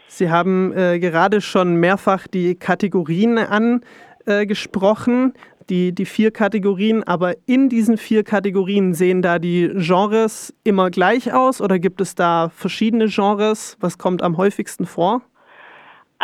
Sie 0.08 0.30
haben 0.30 0.72
äh, 0.76 0.98
gerade 1.00 1.40
schon 1.40 1.76
mehrfach 1.76 2.26
die 2.28 2.54
Kategorien 2.54 3.38
angesprochen, 3.38 5.34
äh, 5.34 5.38
die, 5.70 5.92
die 5.92 6.04
vier 6.04 6.30
Kategorien, 6.30 7.02
aber 7.04 7.34
in 7.46 7.68
diesen 7.68 7.96
vier 7.96 8.22
Kategorien 8.22 8.94
sehen 8.94 9.22
da 9.22 9.38
die 9.38 9.70
Genres 9.74 10.54
immer 10.62 10.90
gleich 10.90 11.32
aus 11.32 11.60
oder 11.60 11.78
gibt 11.78 12.00
es 12.00 12.14
da 12.14 12.50
verschiedene 12.54 13.08
Genres? 13.08 13.76
Was 13.80 13.98
kommt 13.98 14.22
am 14.22 14.36
häufigsten 14.36 14.86
vor? 14.86 15.22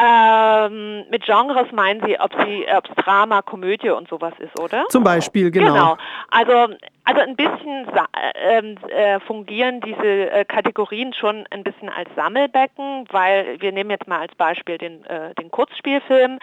Ähm, 0.02 1.04
mit 1.10 1.24
Genres 1.24 1.70
meinen 1.72 2.02
Sie, 2.06 2.18
ob 2.18 2.32
Sie, 2.42 2.66
ob 2.74 2.88
es 2.88 3.04
Drama, 3.04 3.42
Komödie 3.42 3.90
und 3.90 4.08
sowas 4.08 4.32
ist, 4.38 4.58
oder? 4.58 4.86
Zum 4.88 5.04
Beispiel, 5.04 5.50
genau. 5.50 5.74
Genau. 5.74 5.96
Also, 6.30 6.74
also 7.04 7.20
ein 7.20 7.36
bisschen 7.36 7.86
äh, 8.32 8.58
äh, 8.88 9.20
fungieren 9.20 9.80
diese 9.82 10.30
äh, 10.30 10.44
Kategorien 10.46 11.12
schon 11.12 11.44
ein 11.50 11.64
bisschen 11.64 11.90
als 11.90 12.08
Sammelbecken, 12.14 13.06
weil 13.10 13.60
wir 13.60 13.72
nehmen 13.72 13.90
jetzt 13.90 14.06
mal 14.06 14.20
als 14.20 14.34
Beispiel 14.36 14.78
den, 14.78 15.04
äh, 15.04 15.34
den 15.34 15.50
Kurzspielfilm. 15.50 16.38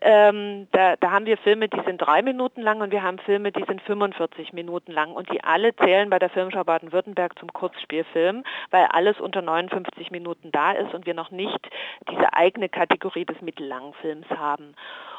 Ähm, 0.00 0.68
da, 0.72 0.96
da 0.96 1.10
haben 1.10 1.26
wir 1.26 1.36
Filme, 1.36 1.68
die 1.68 1.80
sind 1.84 1.98
drei 1.98 2.22
Minuten 2.22 2.62
lang 2.62 2.80
und 2.80 2.92
wir 2.92 3.02
haben 3.02 3.18
Filme, 3.18 3.52
die 3.52 3.64
sind 3.64 3.82
45 3.82 4.54
Minuten 4.54 4.92
lang 4.92 5.12
und 5.12 5.30
die 5.30 5.42
alle 5.44 5.76
zählen 5.76 6.08
bei 6.08 6.18
der 6.18 6.30
Filmschau 6.30 6.64
Baden-Württemberg 6.64 7.38
zum 7.38 7.52
Kurzspielfilm, 7.52 8.44
weil 8.70 8.86
alles 8.86 9.20
unter 9.20 9.42
59 9.42 10.10
Minuten 10.10 10.50
da 10.50 10.72
ist 10.72 10.94
und 10.94 11.04
wir 11.04 11.14
noch 11.14 11.30
nicht 11.30 11.60
diese 12.08 12.32
eigene 12.32 12.68
Kategorie 12.70 13.01
des 13.10 13.40
Mittellangfilms 13.40 14.28
haben. 14.30 14.74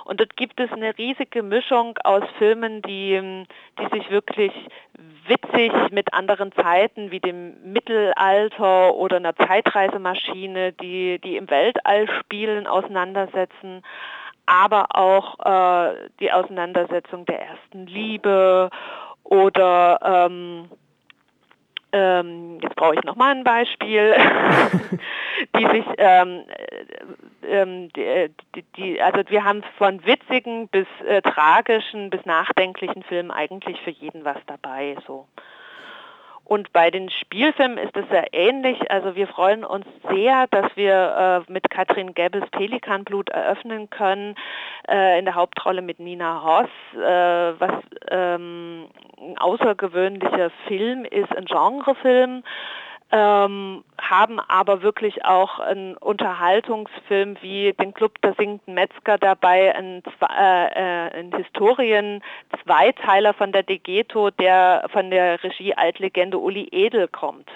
Und 0.06 0.19
dort 0.19 0.36
gibt 0.36 0.60
es 0.60 0.72
eine 0.72 0.98
riesige 0.98 1.43
Mischung 1.43 1.98
aus 2.04 2.24
Filmen, 2.38 2.82
die, 2.82 3.46
die 3.80 3.98
sich 3.98 4.10
wirklich 4.10 4.52
witzig 5.28 5.72
mit 5.91 6.13
anderen 6.13 6.52
Zeiten 6.52 7.12
wie 7.12 7.19
dem 7.19 7.72
Mittelalter 7.72 8.96
oder 8.96 9.17
einer 9.17 9.36
Zeitreisemaschine, 9.36 10.74
die, 10.74 11.19
die 11.19 11.38
im 11.38 11.50
Weltall 11.50 12.10
spielen, 12.19 12.67
auseinandersetzen 12.67 13.82
aber 14.46 14.88
auch 14.93 15.39
äh, 15.46 16.10
die 16.19 16.30
Auseinandersetzung 16.30 17.26
der 17.26 17.48
ersten 17.48 17.86
Liebe 17.88 18.69
oder 19.24 20.00
ähm, 20.04 20.69
ähm, 21.93 22.60
jetzt 22.62 22.76
brauche 22.76 22.96
ich 22.96 23.04
nochmal 23.04 23.36
ein 23.36 23.43
Beispiel, 23.43 24.15
die 25.56 25.65
sich, 25.67 25.86
ähm, 25.98 26.43
äh, 26.48 26.86
ähm, 27.47 27.89
die, 27.93 28.29
die, 28.56 28.63
die, 28.75 29.01
also 29.01 29.21
wir 29.29 29.43
haben 29.43 29.63
von 29.77 30.06
witzigen 30.06 30.67
bis 30.67 30.88
äh, 31.06 31.21
tragischen 31.21 32.10
bis 32.10 32.25
nachdenklichen 32.25 33.03
Filmen 33.03 33.32
eigentlich 33.32 33.79
für 33.82 33.91
jeden 33.91 34.25
was 34.25 34.38
dabei, 34.47 34.95
so. 35.08 35.27
Und 36.45 36.73
bei 36.73 36.91
den 36.91 37.10
Spielfilmen 37.10 37.77
ist 37.77 37.95
es 37.95 38.08
sehr 38.10 38.34
ähnlich. 38.34 38.91
Also 38.91 39.15
wir 39.15 39.27
freuen 39.27 39.63
uns 39.63 39.86
sehr, 40.12 40.45
dass 40.51 40.75
wir 40.75 41.45
äh, 41.47 41.51
mit 41.51 41.69
Katrin 41.69 42.13
Gebbels 42.13 42.49
Pelikanblut 42.51 43.29
eröffnen 43.29 43.89
können, 43.89 44.36
äh, 44.89 45.17
in 45.17 45.25
der 45.25 45.36
Hauptrolle 45.36 45.82
mit 45.82 45.99
Nina 45.99 46.43
Hoss, 46.43 47.01
äh, 47.01 47.60
was 47.60 47.71
ähm, 48.12 48.88
ein 49.17 49.38
außergewöhnlicher 49.38 50.49
Film 50.67 51.06
ist, 51.06 51.36
ein 51.36 51.45
Genrefilm 51.45 52.43
ähm, 53.13 53.84
haben 54.02 54.39
aber 54.39 54.82
wirklich 54.82 55.23
auch 55.23 55.60
einen 55.60 55.95
Unterhaltungsfilm 55.97 57.38
wie 57.41 57.73
den 57.73 57.93
Club 57.93 58.19
der 58.23 58.34
singenden 58.34 58.73
Metzger 58.73 59.19
dabei, 59.19 59.76
ein, 59.76 60.02
äh, 60.21 60.65
äh, 60.65 61.19
ein 61.19 61.32
Historien-Zweiteiler 61.32 63.36
von 63.36 63.52
der 63.52 63.62
Degeto, 63.62 64.32
der 64.32 64.88
von 64.91 65.12
der 65.12 65.43
Regie 65.43 65.76
Altlegende 65.76 66.39
Uli 66.39 66.67
Edel 66.71 67.08
kommt. 67.08 67.47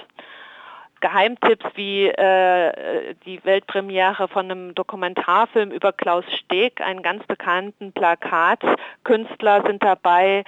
Geheimtipps 0.99 1.65
wie 1.73 2.07
äh, 2.07 3.15
die 3.25 3.43
Weltpremiere 3.43 4.27
von 4.27 4.51
einem 4.51 4.75
Dokumentarfilm 4.75 5.71
über 5.71 5.91
Klaus 5.91 6.25
Steg, 6.35 6.81
einen 6.81 7.01
ganz 7.01 7.25
bekannten 7.25 7.93
Plakatkünstler 7.93 9.63
sind 9.65 9.83
dabei. 9.83 10.43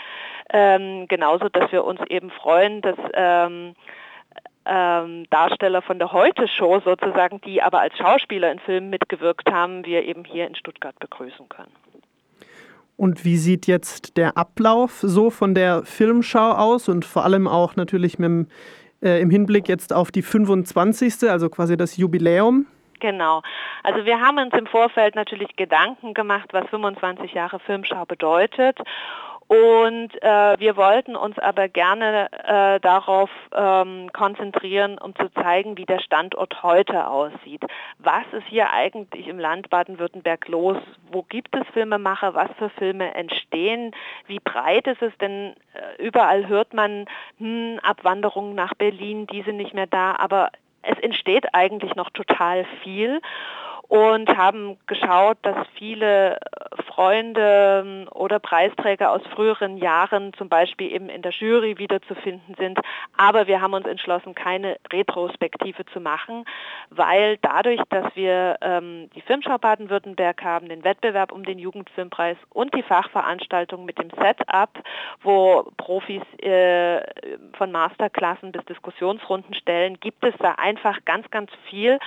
Ähm, 0.52 1.08
genauso, 1.08 1.50
dass 1.50 1.72
wir 1.72 1.84
uns 1.84 2.00
eben 2.10 2.30
freuen, 2.30 2.82
dass 2.82 2.98
ähm, 3.13 3.76
ähm, 4.65 5.26
Darsteller 5.30 5.82
von 5.82 6.00
der 6.00 6.12
Heute-Show 6.12 6.82
sozusagen, 6.84 7.41
die 7.41 7.62
aber 7.62 7.82
als 7.82 7.98
Schauspieler 7.98 8.52
in 8.52 8.60
Filmen 8.60 8.89
mitgewirkt 8.89 9.52
haben, 9.52 9.86
wir 9.86 10.04
eben 10.04 10.26
hier 10.26 10.48
in 10.48 10.56
Stuttgart 10.56 10.98
begrüßen 11.00 11.50
können. 11.50 11.72
Und 12.98 13.24
wie 13.24 13.38
sieht 13.38 13.65
jetzt 13.65 14.17
der 14.17 14.38
Ablauf 14.38 15.00
so 15.00 15.30
von 15.30 15.56
der 15.56 15.84
Filmschau 15.84 16.52
aus 16.52 16.89
und 16.89 17.06
vor 17.06 17.24
allem 17.24 17.48
auch 17.48 17.78
natürlich 17.78 18.19
mit 18.19 18.28
dem, 18.28 18.48
äh, 19.02 19.22
im 19.22 19.30
Hinblick 19.30 19.69
jetzt 19.69 19.93
auf 19.93 20.12
die 20.12 20.22
25., 20.22 21.30
also 21.30 21.50
quasi 21.50 21.78
das 21.78 21.95
Jubiläum? 21.95 22.67
Genau. 23.00 23.41
Also 23.84 24.06
wir 24.06 24.19
haben 24.19 24.38
uns 24.38 24.54
im 24.54 24.67
Vorfeld 24.67 25.15
natürlich 25.15 25.56
Gedanken 25.56 26.13
gemacht, 26.13 26.50
was 26.52 26.67
25 26.69 27.32
Jahre 27.34 27.60
Filmschau 27.60 28.04
bedeutet 28.06 28.78
und 29.50 30.12
äh, 30.22 30.60
wir 30.60 30.78
wollten 30.78 31.16
uns 31.16 31.40
aber 31.40 31.70
gerne 31.70 32.30
äh, 32.32 32.80
darauf 32.82 33.32
ähm, 33.52 34.12
konzentrieren, 34.14 35.00
um 35.00 35.16
zu 35.16 35.28
zeigen, 35.34 35.76
wie 35.76 35.88
der 35.88 35.98
Standort 36.02 36.62
heute 36.62 37.08
aussieht. 37.08 37.64
Was 37.98 38.26
ist 38.32 38.46
hier 38.48 38.72
eigentlich 38.72 39.28
im 39.28 39.40
Land 39.40 39.72
Baden-Württemberg 39.72 40.48
los? 40.50 40.78
Wo 41.12 41.24
gibt 41.24 41.56
es 41.56 41.66
Filmemacher? 41.74 42.36
Was 42.36 42.52
für 42.60 42.70
Filme 42.70 43.16
entstehen? 43.16 43.96
Wie 44.28 44.40
breit 44.40 44.86
ist 44.86 45.02
es 45.02 45.18
denn? 45.18 45.56
Äh, 45.74 46.04
überall 46.04 46.48
hört 46.48 46.76
man 46.76 47.08
hm, 47.40 47.80
Abwanderungen 47.82 48.54
nach 48.54 48.76
Berlin, 48.76 49.26
die 49.26 49.42
sind 49.42 49.58
nicht 49.58 49.74
mehr 49.74 49.88
da, 49.88 50.16
aber 50.20 50.52
es 50.84 51.00
entsteht 51.00 51.56
eigentlich 51.56 51.96
noch 51.96 52.12
total 52.12 52.66
viel 52.84 53.20
und 53.89 54.30
haben 54.38 54.78
geschaut, 54.86 55.39
dass 55.41 55.67
viele 55.75 56.38
Freunde 56.86 57.84
ähm, 57.84 58.08
oder 58.12 58.39
Preisträger 58.39 59.12
aus 59.12 59.21
früheren 59.34 59.78
Jahren 59.78 60.32
zum 60.34 60.47
Beispiel 60.47 60.91
eben 60.91 61.10
in 61.10 61.23
der 61.23 61.32
Jury 61.32 61.78
wiederzufinden 61.80 62.56
sind. 62.56 62.80
Aber 63.17 63.47
wir 63.47 63.62
haben 63.62 63.73
uns 63.73 63.88
entschlossen, 63.88 64.36
keine 64.36 64.78
Retrospektive 64.93 65.86
zu 65.88 65.99
machen, 65.99 66.45
weil 66.91 67.38
dadurch, 67.38 67.82
dass 67.89 68.15
wir 68.15 68.58
ähm, 68.62 69.10
die 69.15 69.21
Filmschau 69.21 69.58
Baden-Württemberg 69.58 70.43
haben, 70.43 70.69
den 70.69 70.84
Wettbewerb 70.84 71.32
um 71.32 71.43
den 71.43 71.58
Jugendfilmpreis 71.58 72.38
und 72.49 72.75
die 72.75 72.84
Fachveranstaltung 72.84 73.86
mit 73.86 73.97
dem 73.97 74.12
Setup, 74.12 74.69
wo 75.23 75.71
Profis 75.78 76.21
äh, 76.43 77.02
von 77.58 77.71
Masterklassen 77.71 78.52
bis 78.52 78.63
Diskussionsrunden 78.65 79.56
stellen, 79.56 79.99
gibt 79.99 80.23
es 80.23 80.36
da 80.38 80.52
einfach 80.52 80.99
ganz, 81.06 81.30
ganz 81.32 81.49
viel, 81.69 81.97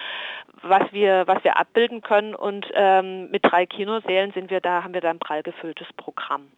was 0.62 0.92
wir, 0.92 1.27
was 1.27 1.42
wir 1.42 1.57
abbilden 1.73 2.03
können. 2.03 2.35
Und 2.35 2.67
ähm, 2.75 3.31
mit 3.31 3.45
drei 3.45 3.67
Kinosälen 3.67 4.33
sind 4.33 4.51
wir 4.51 4.61
da, 4.61 4.85
haben 4.85 4.95
wir 4.95 5.01
da 5.01 5.11
ein 5.11 5.19
prall 5.19 5.43
gefülltes 5.43 5.87
Programm. 5.97 6.49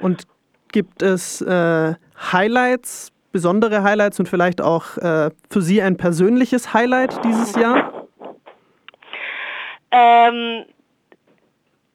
Und 0.00 0.24
gibt 0.72 1.02
es 1.02 1.40
äh, 1.42 1.94
Highlights, 2.32 3.12
besondere 3.32 3.82
Highlights 3.82 4.18
und 4.18 4.28
vielleicht 4.28 4.60
auch 4.60 4.96
äh, 4.96 5.30
für 5.50 5.60
Sie 5.60 5.82
ein 5.82 5.96
persönliches 5.96 6.72
Highlight 6.72 7.22
dieses 7.24 7.54
Jahr? 7.56 7.92
Ähm, 9.90 10.64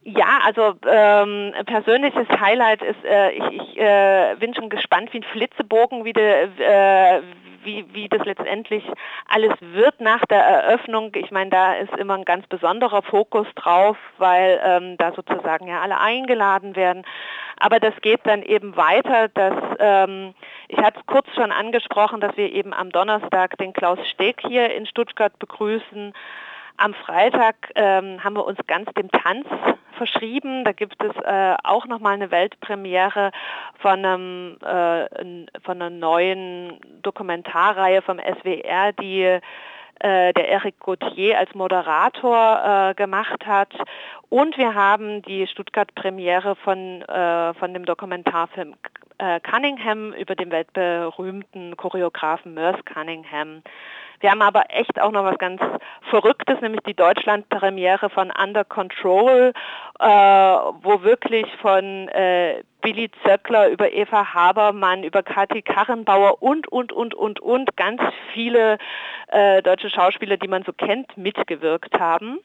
ja, 0.04 0.40
also 0.44 0.74
ähm, 0.88 1.54
persönliches 1.66 2.28
Highlight 2.40 2.82
ist, 2.82 3.04
äh, 3.06 3.32
ich, 3.32 3.62
ich 3.62 3.78
äh, 3.78 4.36
bin 4.40 4.56
schon 4.56 4.70
gespannt 4.70 5.14
wie 5.14 5.20
ein 5.20 5.24
Flitzebogen, 5.32 6.06
wie, 6.06 6.14
de, 6.14 6.50
äh, 6.58 7.22
wie, 7.64 7.86
wie 7.94 8.10
das 8.10 8.26
letztendlich 8.26 8.84
alles 9.28 9.54
wird 9.60 10.00
nach 10.02 10.26
der 10.26 10.40
Eröffnung. 10.40 11.12
Ich 11.16 11.32
meine, 11.32 11.50
da 11.50 11.74
ist 11.74 11.96
immer 11.98 12.16
ein 12.16 12.26
ganz 12.26 12.48
besonderer 12.48 13.02
Fokus 13.02 13.48
drauf, 13.56 13.98
weil 14.18 14.60
ähm, 14.64 14.98
da 14.98 15.14
sozusagen 15.14 15.68
ja 15.68 15.82
alle 15.82 16.00
eingeladen 16.00 16.76
werden. 16.76 17.04
Aber 17.58 17.80
das 17.80 17.94
geht 18.02 18.22
dann 18.24 18.42
eben 18.42 18.76
weiter, 18.76 19.28
dass 19.30 19.56
ähm, 19.80 20.34
ich 20.68 20.78
hatte 20.78 21.00
es 21.00 21.06
kurz 21.06 21.28
schon 21.36 21.52
angesprochen, 21.52 22.20
dass 22.20 22.36
wir 22.36 22.52
eben 22.52 22.74
am 22.74 22.92
Donnerstag 22.92 23.58
den 23.58 23.74
Klaus 23.74 24.00
Steg 24.10 24.42
hier 24.48 24.74
in 24.74 24.86
Stuttgart 24.86 25.38
begrüßen. 25.38 26.14
Am 26.84 26.96
Freitag 26.96 27.72
ähm, 27.76 28.24
haben 28.24 28.34
wir 28.34 28.44
uns 28.44 28.58
ganz 28.66 28.92
dem 28.94 29.12
Tanz 29.12 29.46
verschrieben. 29.98 30.66
Da 30.66 30.72
gibt 30.72 30.96
es 31.04 31.16
äh, 31.24 31.56
auch 31.64 31.86
nochmal 31.86 32.16
eine 32.16 32.32
Weltpremiere 32.32 33.32
von, 33.78 34.04
einem, 34.04 34.58
äh, 34.62 35.06
von 35.62 35.80
einer 35.80 35.92
neuen 35.92 36.80
Dokumentarreihe 37.04 38.02
vom 38.02 38.18
SWR, 38.18 38.94
die 38.94 39.22
äh, 39.22 40.34
der 40.34 40.50
Eric 40.50 40.80
Gauthier 40.80 41.38
als 41.38 41.54
Moderator 41.54 42.90
äh, 42.90 42.96
gemacht 42.96 43.46
hat. 43.46 43.76
Und 44.30 44.58
wir 44.58 44.74
haben 44.74 45.22
die 45.22 45.46
Stuttgart-Premiere 45.46 46.56
von, 46.56 47.04
äh, 47.04 47.54
von 47.54 47.76
dem 47.76 47.86
Dokumentarfilm 47.86 48.74
äh, 49.20 49.40
Cunningham 49.42 50.14
über 50.14 50.34
den 50.34 50.50
weltberühmten 50.50 51.78
Choreografen 51.78 52.56
Merce 52.56 52.84
Cunningham. 52.86 53.62
Wir 54.22 54.32
haben 54.32 54.42
aber 54.42 54.66
echt 54.70 55.02
auch 55.02 55.12
noch 55.12 55.24
was 55.24 55.38
ganz 55.40 55.62
Verrücktes, 56.10 56.62
nämlich 56.62 56.82
die 56.82 56.94
Deutschland-Premiere 56.94 58.10
von 58.10 58.32
Under 58.32 58.64
Control, 58.64 59.54
äh, 60.00 60.06
wo 60.06 61.02
wirklich 61.02 61.46
von 61.62 62.08
äh, 62.10 62.64
Billy 62.82 63.10
Zöckler 63.24 63.70
über 63.70 63.92
Eva 63.92 64.34
Habermann, 64.34 65.04
über 65.04 65.24
Kathi 65.24 65.62
Karrenbauer 65.62 66.42
und, 66.42 66.68
und, 66.68 66.92
und, 66.92 67.14
und, 67.14 67.40
und 67.40 67.76
ganz 67.78 68.02
viele 68.34 68.78
äh, 69.28 69.62
deutsche 69.62 69.90
Schauspieler, 69.90 70.38
die 70.38 70.48
man 70.48 70.64
so 70.64 70.74
kennt, 70.74 71.18
mitgewirkt 71.18 72.00
haben. 72.00 72.40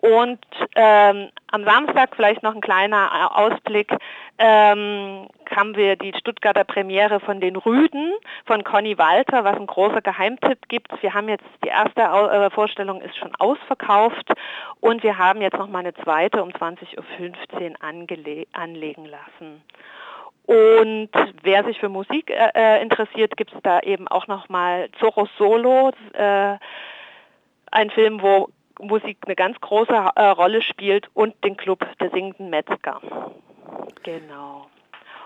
Und 0.00 0.38
ähm, 0.76 1.30
am 1.50 1.64
Samstag 1.64 2.10
vielleicht 2.14 2.42
noch 2.44 2.54
ein 2.54 2.60
kleiner 2.60 3.36
Ausblick. 3.36 3.92
Ähm, 4.38 5.26
haben 5.58 5.74
wir 5.74 5.96
die 5.96 6.12
Stuttgarter 6.16 6.62
Premiere 6.62 7.18
von 7.18 7.40
den 7.40 7.56
Rüden 7.56 8.12
von 8.46 8.62
Conny 8.62 8.96
Walter, 8.96 9.42
was 9.42 9.56
ein 9.56 9.66
großer 9.66 10.00
Geheimtipp 10.00 10.68
gibt. 10.68 11.02
Wir 11.02 11.14
haben 11.14 11.28
jetzt 11.28 11.46
die 11.64 11.68
erste 11.68 12.02
äh, 12.02 12.48
Vorstellung 12.50 13.00
ist 13.00 13.16
schon 13.16 13.34
ausverkauft 13.40 14.30
und 14.80 15.02
wir 15.02 15.18
haben 15.18 15.42
jetzt 15.42 15.58
noch 15.58 15.66
mal 15.66 15.80
eine 15.80 15.94
zweite 15.94 16.44
um 16.44 16.50
20.15 16.50 17.70
Uhr 17.70 18.46
anlegen 18.52 19.04
lassen. 19.06 19.62
Und 20.46 21.10
wer 21.42 21.64
sich 21.64 21.78
für 21.80 21.88
Musik 21.88 22.30
äh, 22.30 22.50
äh 22.54 22.82
interessiert, 22.82 23.36
gibt 23.36 23.52
es 23.52 23.60
da 23.62 23.80
eben 23.80 24.06
auch 24.06 24.28
noch 24.28 24.48
mal 24.48 24.88
Zorro 25.00 25.28
Solo, 25.36 25.90
äh, 26.12 26.56
ein 27.70 27.90
Film, 27.90 28.22
wo 28.22 28.48
Musik 28.78 29.18
eine 29.26 29.36
ganz 29.36 29.60
große 29.60 29.92
äh, 29.92 30.24
Rolle 30.28 30.62
spielt 30.62 31.08
und 31.14 31.34
den 31.44 31.56
Club 31.56 31.86
der 32.00 32.10
singenden 32.10 32.50
Metzger. 32.50 33.00
Genau. 34.02 34.66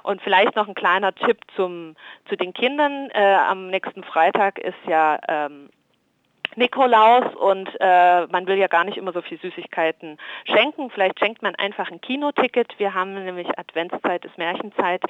Und 0.02 0.20
vielleicht 0.22 0.56
noch 0.56 0.66
ein 0.66 0.74
kleiner 0.74 1.14
Tipp 1.14 1.38
zum, 1.54 1.94
zu 2.28 2.36
den 2.36 2.52
Kindern. 2.52 3.08
Äh, 3.10 3.34
am 3.34 3.68
nächsten 3.68 4.02
Freitag 4.02 4.58
ist 4.58 4.78
ja 4.86 5.18
ähm, 5.28 5.70
Nikolaus 6.56 7.34
und 7.34 7.68
äh, 7.80 8.26
man 8.26 8.46
will 8.46 8.56
ja 8.56 8.66
gar 8.66 8.84
nicht 8.84 8.96
immer 8.96 9.12
so 9.12 9.22
viel 9.22 9.38
Süßigkeiten 9.38 10.18
schenken. 10.44 10.90
Vielleicht 10.90 11.18
schenkt 11.18 11.42
man 11.42 11.54
einfach 11.54 11.90
ein 11.90 12.00
Kinoticket. 12.00 12.78
Wir 12.78 12.94
haben 12.94 13.14
nämlich 13.14 13.48
Adventszeit 13.58 14.24
ist 14.24 14.38
Märchenzeit, 14.38 15.02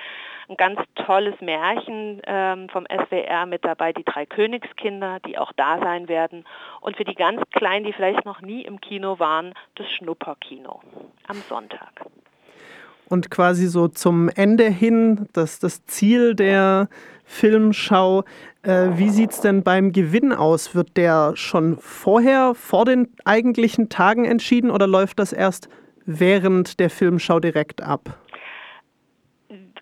ein 0.48 0.56
ganz 0.56 0.80
tolles 0.94 1.40
Märchen 1.40 2.22
ähm, 2.26 2.68
vom 2.68 2.86
SWR 2.86 3.46
mit 3.46 3.64
dabei, 3.64 3.92
die 3.92 4.04
drei 4.04 4.26
Königskinder, 4.26 5.20
die 5.26 5.38
auch 5.38 5.52
da 5.56 5.78
sein 5.78 6.08
werden. 6.08 6.44
Und 6.80 6.96
für 6.96 7.04
die 7.04 7.14
ganz 7.14 7.42
Kleinen, 7.52 7.84
die 7.84 7.92
vielleicht 7.92 8.24
noch 8.24 8.40
nie 8.40 8.62
im 8.62 8.80
Kino 8.80 9.18
waren, 9.18 9.54
das 9.74 9.90
Schnupperkino 9.90 10.80
am 11.28 11.36
Sonntag 11.48 12.06
und 13.12 13.30
quasi 13.30 13.66
so 13.66 13.88
zum 13.88 14.30
Ende 14.30 14.70
hin 14.70 15.28
das, 15.34 15.58
das 15.58 15.84
Ziel 15.84 16.34
der 16.34 16.88
Filmschau. 17.26 18.24
Äh, 18.62 18.90
wie 18.96 19.10
sieht 19.10 19.32
es 19.32 19.40
denn 19.40 19.64
beim 19.64 19.92
Gewinn 19.92 20.32
aus? 20.32 20.74
Wird 20.74 20.96
der 20.96 21.32
schon 21.34 21.78
vorher, 21.78 22.54
vor 22.54 22.84
den 22.84 23.08
eigentlichen 23.24 23.88
Tagen 23.88 24.24
entschieden 24.24 24.70
oder 24.70 24.86
läuft 24.86 25.18
das 25.18 25.32
erst 25.32 25.68
während 26.06 26.78
der 26.78 26.90
Filmschau 26.90 27.40
direkt 27.40 27.82
ab? 27.82 28.18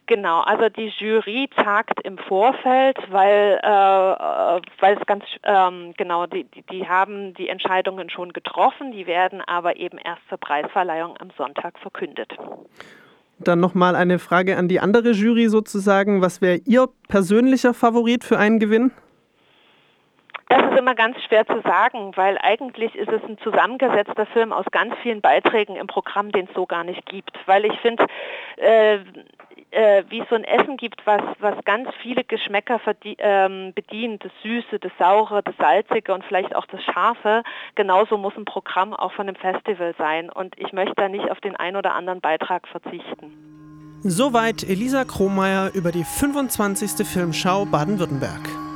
Genau, 0.07 0.41
also 0.41 0.69
die 0.69 0.93
Jury 0.99 1.49
tagt 1.55 2.01
im 2.03 2.19
Vorfeld, 2.19 2.99
weil, 3.11 3.61
äh, 3.63 3.69
weil 4.81 4.97
es 4.99 5.07
ganz 5.07 5.25
ähm, 5.45 5.95
genau, 5.97 6.27
die, 6.27 6.45
die, 6.45 6.63
die 6.63 6.89
haben 6.89 7.33
die 7.35 7.49
Entscheidungen 7.49 8.11
schon 8.11 8.33
getroffen, 8.33 8.91
die 8.91 9.07
werden 9.07 9.41
aber 9.41 9.77
eben 9.77 9.99
erst 9.99 10.23
zur 10.29 10.39
Preisverleihung 10.39 11.17
am 11.19 11.31
Sonntag 11.39 11.79
verkündet. 11.79 12.37
Dann 13.43 13.59
nochmal 13.59 13.97
eine 13.97 14.19
Frage 14.19 14.57
an 14.57 14.69
die 14.69 14.81
andere 14.81 15.13
Jury 15.13 15.49
sozusagen. 15.49 16.21
Was 16.21 16.41
wäre 16.41 16.61
Ihr 16.67 16.89
persönlicher 17.09 17.73
Favorit 17.75 18.23
für 18.23 18.39
einen 18.39 18.59
Gewinn? 18.59 18.93
Das 20.51 20.65
ist 20.65 20.77
immer 20.77 20.97
ganz 20.97 21.17
schwer 21.23 21.47
zu 21.47 21.61
sagen, 21.61 22.11
weil 22.17 22.37
eigentlich 22.43 22.97
ist 22.97 23.09
es 23.09 23.23
ein 23.23 23.39
zusammengesetzter 23.39 24.27
Film 24.27 24.53
aus 24.53 24.67
ganz 24.73 24.93
vielen 25.01 25.21
Beiträgen 25.21 25.77
im 25.77 25.87
Programm, 25.87 26.33
den 26.33 26.47
es 26.47 26.55
so 26.57 26.67
gar 26.67 26.83
nicht 26.83 27.07
gibt. 27.07 27.31
Weil 27.47 27.65
ich 27.65 27.79
finde, 27.79 28.05
äh, 28.57 28.97
äh, 29.71 30.03
wie 30.09 30.19
es 30.19 30.29
so 30.29 30.35
ein 30.35 30.43
Essen 30.43 30.77
gibt, 30.77 31.07
was, 31.07 31.23
was 31.39 31.55
ganz 31.65 31.89
viele 32.03 32.25
Geschmäcker 32.25 32.81
ähm, 33.05 33.73
bedient, 33.77 34.25
das 34.25 34.33
Süße, 34.43 34.81
das 34.81 34.91
Saure, 34.99 35.45
das 35.45 35.55
Salzige 35.57 36.13
und 36.13 36.25
vielleicht 36.25 36.57
auch 36.57 36.67
das 36.67 36.83
Scharfe, 36.83 37.45
genauso 37.77 38.19
muss 38.19 38.37
ein 38.37 38.45
Programm 38.45 38.93
auch 38.93 39.13
von 39.13 39.29
einem 39.29 39.37
Festival 39.37 39.95
sein. 39.99 40.31
Und 40.31 40.59
ich 40.59 40.73
möchte 40.73 40.97
da 40.97 41.09
nicht 41.09 41.31
auf 41.31 41.41
den 41.41 41.55
einen 41.55 41.77
oder 41.77 41.95
anderen 41.95 42.21
Beitrag 42.21 42.67
verzichten. 42.67 44.01
Soweit 44.03 44.65
Elisa 44.65 45.05
Krohmeier 45.05 45.71
über 45.75 45.93
die 45.93 46.03
25. 46.03 47.07
Filmschau 47.07 47.67
Baden-Württemberg. 47.67 48.70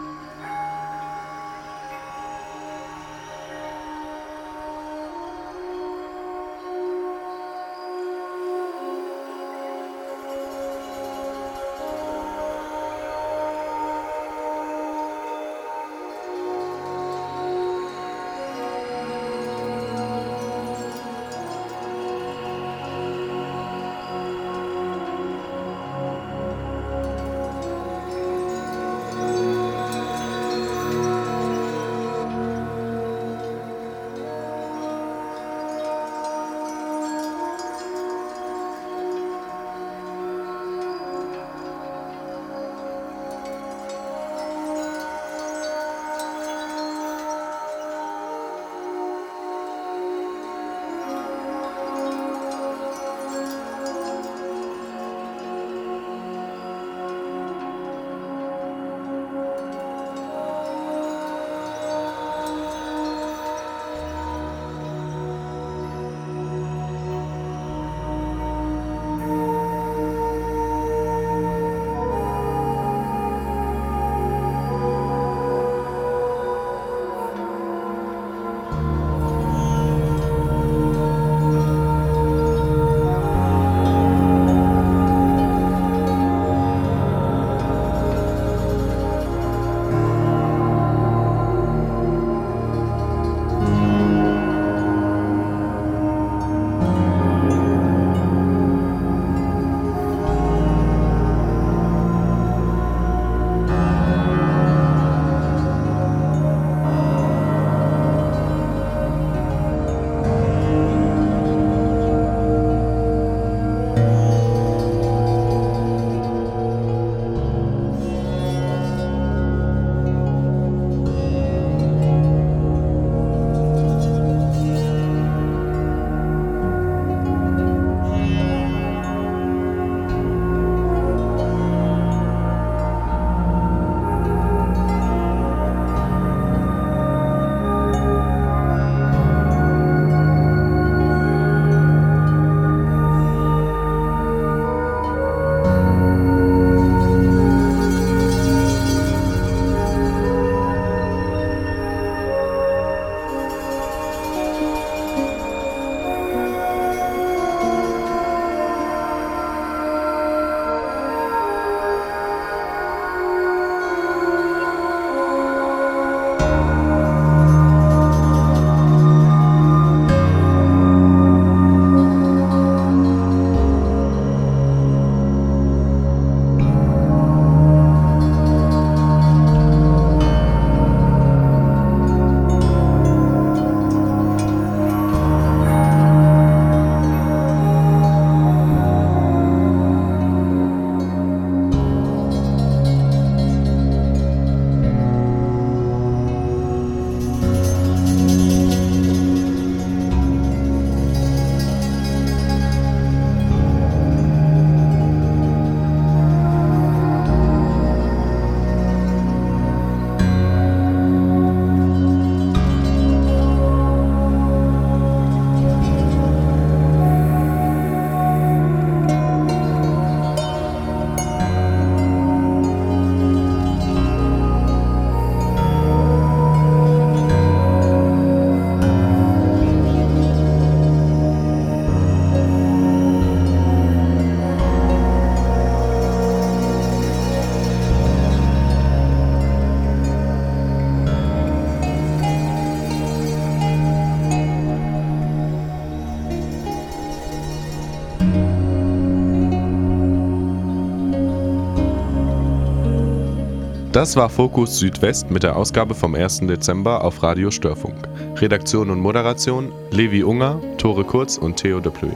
Das 253.95 254.17
war 254.17 254.29
Fokus 254.29 254.81
Südwest 254.81 255.31
mit 255.31 255.45
der 255.45 255.55
Ausgabe 255.55 255.95
vom 255.95 256.17
1. 256.17 256.41
Dezember 256.41 257.05
auf 257.05 257.23
Radio 257.23 257.53
Störfunk. 257.53 258.09
Redaktion 258.41 258.91
und 258.91 258.99
Moderation 258.99 259.71
Levi 259.93 260.25
Unger, 260.25 260.61
Tore 260.79 261.05
Kurz 261.05 261.39
und 261.39 261.59
Theo 261.59 261.79
de 261.79 261.93
Plö. 261.93 262.09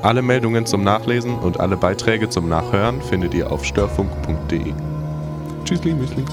Alle 0.00 0.22
Meldungen 0.22 0.64
zum 0.64 0.82
Nachlesen 0.82 1.38
und 1.38 1.60
alle 1.60 1.76
Beiträge 1.76 2.30
zum 2.30 2.48
Nachhören 2.48 3.02
findet 3.02 3.34
ihr 3.34 3.52
auf 3.52 3.66
störfunk.de. 3.66 4.72
Tschüssli, 5.66 5.92
Müsli. 5.92 6.24